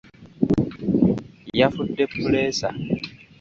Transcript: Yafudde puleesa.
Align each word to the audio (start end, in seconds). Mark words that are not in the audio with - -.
Yafudde 1.59 2.03
puleesa. 2.13 2.69